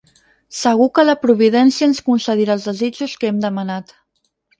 [0.59, 3.95] Segur que la providència ens concedirà els desitjos que hem demanat...